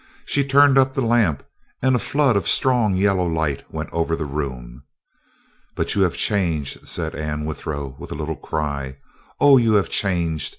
She 0.25 0.43
turned 0.43 0.79
up 0.79 0.95
the 0.95 1.03
lamp, 1.03 1.43
and 1.79 1.95
a 1.95 1.99
flood 1.99 2.35
of 2.35 2.47
strong 2.47 2.95
yellow 2.95 3.27
light 3.27 3.63
went 3.71 3.93
over 3.93 4.15
the 4.15 4.25
room. 4.25 4.81
"But 5.75 5.93
you 5.93 6.01
have 6.01 6.17
changed," 6.17 6.87
said 6.87 7.13
Anne 7.13 7.45
Withero 7.45 7.95
with 7.99 8.11
a 8.11 8.15
little 8.15 8.35
cry. 8.35 8.97
"Oh, 9.39 9.57
you 9.57 9.73
have 9.73 9.89
changed! 9.91 10.49